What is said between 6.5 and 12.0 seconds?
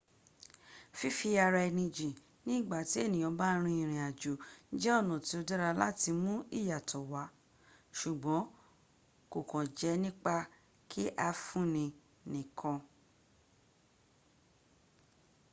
ìyàtọ̀ wà ṣùgbọn kòkàn jẹ́ nípa kí a fún-ni